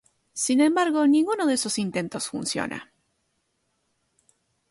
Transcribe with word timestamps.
Sin 0.33 0.61
embargo, 0.61 1.05
ninguno 1.05 1.45
de 1.45 1.57
sus 1.57 1.77
intentos 1.77 2.27
funciona. 2.27 2.91